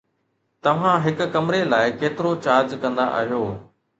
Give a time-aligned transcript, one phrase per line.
[0.67, 3.43] توهان هڪ ڪمري لاء ڪيترو چارج ڪندا آهيو؟